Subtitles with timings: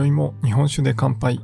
[0.00, 1.40] 宵も日本酒で乾杯。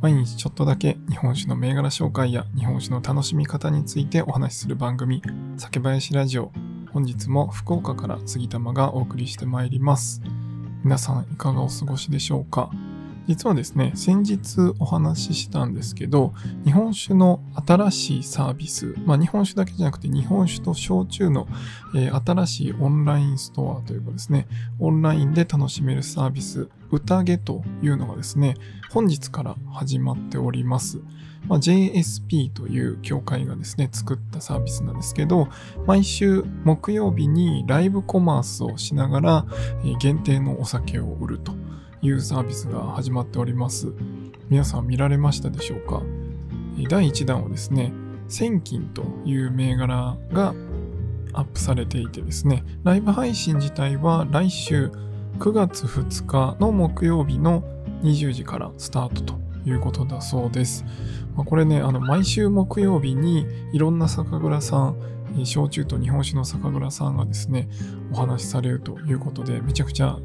[0.00, 5.20] 毎日ちょっとだけ日本酒の銘柄紹介や日本酒の楽しみ方についてお話しする番組、
[5.56, 6.52] 酒林ラジオ。
[6.92, 10.22] 本日も福岡から杉玉がお送りしてまいります。
[10.84, 12.70] 皆さんいかがお過ごしでしょうか？
[13.28, 16.32] 実はですね、先日お話ししたんですけど、
[16.64, 21.46] 日本酒の新しいサービス、まあ日本酒だけじゃなくて日本酒と焼酎の、
[21.94, 24.48] えー、新しいオンラインストアというかですね、
[24.80, 28.54] オンラインで楽しめるサービス、宴というのがですね、
[28.90, 30.98] 本日から始まっております。
[31.48, 35.48] まあ、JSP という協会がですね、作ったサービスなんですけど、
[35.86, 39.46] 毎週木曜日にライブコマースをしながら、
[39.84, 41.52] えー、限定のお酒を売ると。
[42.02, 43.92] いうサービスが始まっております。
[44.48, 46.02] 皆さん見られましたでしょうか？
[46.88, 47.92] 第1弾はですね、
[48.28, 50.54] 千金という銘柄が
[51.32, 54.92] アップされていてですね、ライブ配信自体は来週
[55.38, 57.62] 9月2日の木曜日の
[58.02, 59.34] 20時からスタートと
[59.66, 60.84] いうことだそうです。
[61.36, 64.96] まあ、これね、あの毎週木曜日にいろんな酒蔵さん、
[65.44, 67.68] 焼酎と日本酒の酒蔵さんがですね、
[68.12, 70.18] お話しされるということで、めちゃくちゃ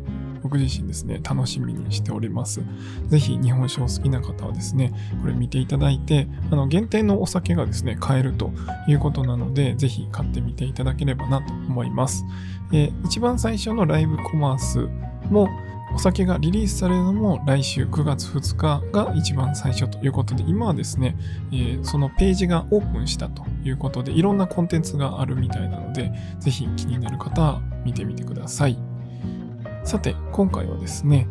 [0.44, 2.62] 僕自身ですね、楽しみにしております。
[3.08, 8.52] ぜひ日本酒を好きな方はですね、これ見ていただいて、あの限定のお酒がですね、買えると
[8.88, 12.26] いうことなので、ぜひ買ってみていただければなと思います。
[12.74, 14.90] えー、一番最初のライブコマース
[15.30, 15.48] も、
[15.96, 21.16] お酒がリリースされるのも来週9月2日が一番最初ということで、今はですね、
[21.52, 28.93] えー、そのページがオープンしたということで、いろんなコンテンツがあるみたいなので、ぜひ気になる方は見てみてください。
[29.84, 31.28] さて、今回はですね、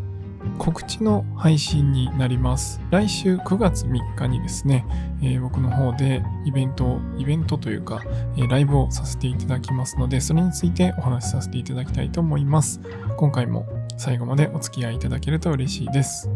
[0.58, 2.82] 告知の配信になります。
[2.90, 4.84] 来週9月3日にですね、
[5.22, 8.02] えー、僕の方でイベント、イベントというか、
[8.36, 12.80] えー、ライブをさせていただきますので、それについてお話しさせていただきたいと思います。
[13.16, 16.28] 今回も最後までお付き合いいただけると嬉しいです。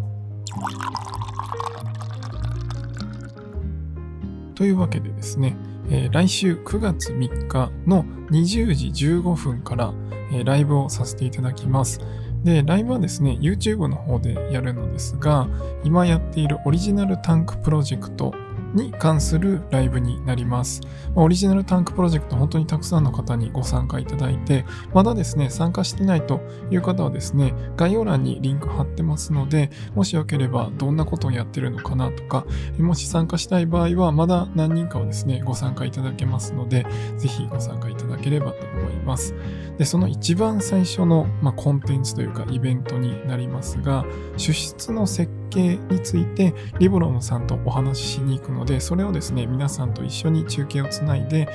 [4.55, 5.55] というわけでですね、
[5.91, 9.95] えー、来週9月3日の20時15分から
[10.33, 12.01] えライブをさせていただきます。
[12.45, 15.49] で、ライブはですね、YouTube の方でやるのですが、
[15.85, 18.35] 今やっているオリジナルタンクプロジェクト
[18.77, 20.81] に関するライブになります。
[21.15, 24.65] オリジナルタンクプロジェクト、本当にたくさんの方にご参加いただいて、
[24.95, 32.47] まだですね、参加していないという方はですね、概要欄にリンク貼ってますので、もしよければどんなことをやってるのかなとか、
[32.79, 36.87] もし参加したい場合は、まだ何人かはですね、ご参加いただけますので、
[37.17, 39.35] ぜひご参加いただければと思います。
[39.79, 44.05] で、その一番最初の、まあ、コンテンツというかイベントになりますが、
[44.37, 51.49] 主室の設計についてリボロムさんとお話ししに行くので、それをですね、皆さんと一緒に中継をつないで、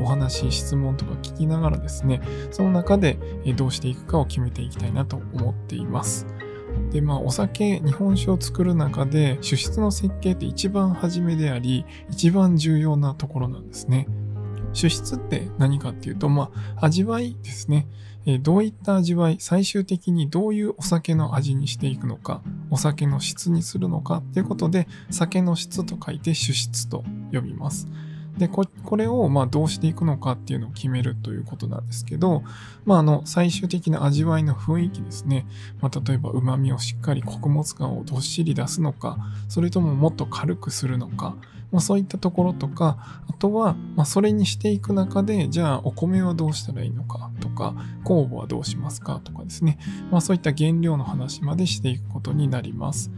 [0.00, 3.18] お話、質問とか聞きながらですね、その中で
[3.56, 6.26] どうしていくかを決めていきたいなと思っています。
[6.90, 14.06] で、まあ、お酒、日本酒を作る中で、主質の設計って一番初めであり、一番重要なところなんですね。
[14.72, 17.86] 主質って何かっていうと、まあ、味わいですね。
[18.26, 27.88] え、どういった味わい、最終的にどういうお酒の味にしていくのか、お酒の質にするのかっていうことで、酒の質と書いて主質と呼びます。
[28.38, 28.66] で、こ
[28.96, 32.42] れをまどうしていくのかっていうのを決めるということなんですけど、
[32.84, 35.46] まあ、あの、最終的な味わいの雰囲気ですね。
[35.80, 39.18] まあ、例えば旨味をしっかり穀物感をどっしり出すのか、
[39.48, 41.36] それとももっと軽くするのか、
[41.70, 47.74] まあ、そういったところとか、あとは、ま、それにしていく中で、じゃあお米はどうしたらいいのかとか、
[48.04, 49.78] 酵母はどうしますかとかですね、
[50.10, 53.10] まあ、そういった原料の話までしていくことになります。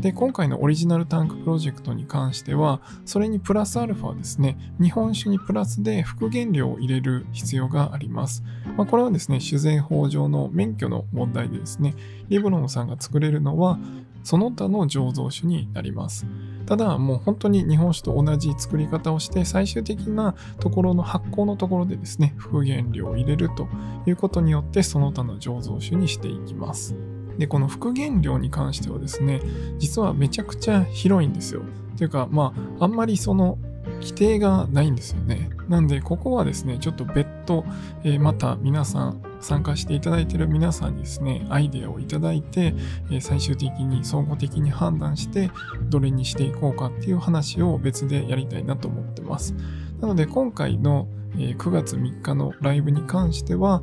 [0.00, 8.44] で、今回のオリジナルタンクプロジェクトに関しては、それにプラスアルファですね、日本酒にプラスで副原料を入れる必要があります。
[8.76, 11.94] まあ、これはですね、酒税法上の免許の問題でですね、
[12.28, 13.78] リブロンさんが作れるのは、
[14.22, 16.26] その他の醸造酒になります。
[16.66, 23.66] ただ、もう本当に日本酒と同じ作り方をして、最終的なところの発酵のところでですね、副原料を入れると
[24.06, 26.94] いうことによって、その他の醸造酒にしていきます。
[27.38, 29.40] で、この副原料に関してはですね、
[29.78, 31.62] 実はめちゃくちゃ広いんですよ。
[31.96, 33.58] というか、まあ、あんまりその
[34.00, 35.50] 規定がないんですよね。
[35.68, 37.64] なんで、ここはですね、ちょっと別途、
[38.04, 42.74] えー、また皆さん、参加していただいている皆さんにですね、アイデアをいただいて、
[43.10, 45.50] えー、最終的に総合的に判断して、
[45.88, 49.54] どれにしていこうかっていう話を別でやりたいなと思ってます。
[50.00, 53.82] なので、今回の9月3日のライブに関しては、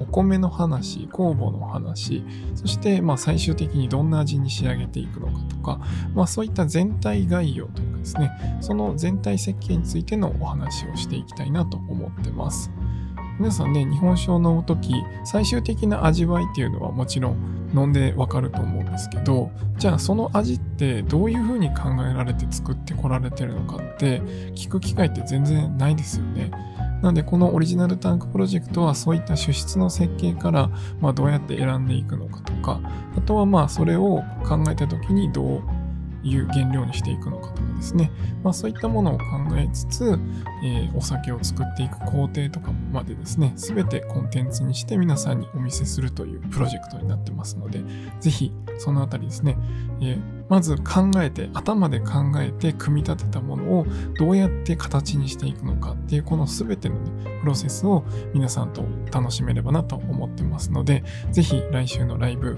[0.00, 2.24] お米の話、酵母の話、
[2.54, 5.80] そして、まあ、最終的にどんな味に仕上げていくのかとか、
[6.14, 8.30] まあ、そういった全体概要というかですね、
[8.60, 12.70] その全体設計についてのお話をしていきたいなと思ってます。
[13.38, 17.36] 皆さんね、日本酒を飲むとき、最終的な味わいっていうのはもちろん
[17.74, 24.20] 飲んでわかると思うんですけど、じゃあその味ってどういうふうに考えられて作ってこられてるのかって
[24.54, 26.50] 聞く機会って全然ないですよね。
[27.02, 30.70] なので、このオリジナルタンクプロジェクトはそういった主質の設計から、
[31.00, 32.80] ま、どうやって選んでいくのかとか、
[33.16, 35.62] あとはまあそれを考えた時にどう
[36.26, 38.10] いう原料にしていくのかとかですね、
[38.42, 39.24] まあ、そういったものを考
[39.56, 40.18] えつつ、
[40.64, 47.82] えー、お酒を作っていく工程とかまでですね、すべてコンテンツにして皆さんにお見せするというプロジェクトになってますので、
[48.20, 49.56] ぜひそのあたりですね、
[50.00, 53.86] えー、まず考えて、頭で考えて組み立てたものを
[54.18, 62.56] どうやって形にしていくのかっていうこのすべての、ね、プロセスを皆さんと楽しめればなと思ってますので、ぜひ来週のライブ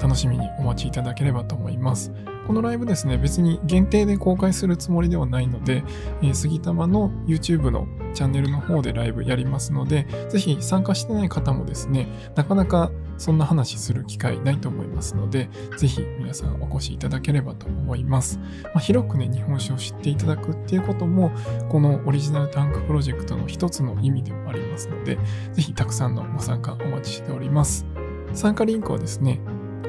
[0.00, 2.12] 楽しみにお待ちいただければと思います。
[2.46, 5.82] このライブですね、別に限定で公開するつもりではないので、
[6.22, 12.06] えー、杉玉の YouTube のチャンネルの方でライブやりますので、ぜひ参加してない方もですね、
[12.36, 18.38] なかなかそんな話する機会ないと思いますので、ぜひ皆さんお越しいただければと思います。
[18.62, 21.32] まあ、広くね、日本酒を知っていただくっていうことも、
[21.68, 25.18] このオリジナルタンクプロジェクトの一つの意味でもありますので、
[25.52, 27.86] ぜひたくさんのご参加お待ちしております。
[28.32, 29.40] 参加リンクはですね、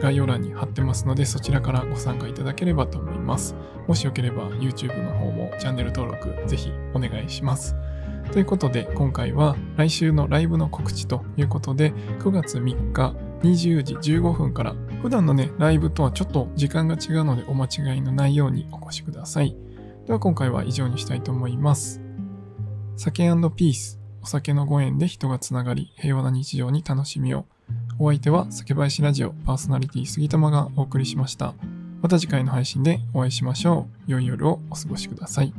[0.01, 3.55] 概要欄に貼ってますので、そちらからご参加いただければと思います。
[3.87, 7.75] もしよければ YouTube の方もチャンネル登録ぜひお願いします。
[8.31, 19.55] ということで、今回は来週のライブの告知ということで、9月3日20時15分から、普段のね、ライブとはちょっと時間が違うのでお間違いのないようにお越しください。
[20.05, 22.01] では今回は以上にしたいと思います。
[22.95, 23.23] 酒
[23.55, 27.45] ピース、お酒のご縁で人がつながり、平和な日常に楽しみを。
[27.99, 31.55] お相手は酒林ラジオパーソナリティ杉玉がお送りしました。
[32.01, 34.11] また次回の配信でお会いしましょう。
[34.11, 35.51] 良い夜をお過ごしください。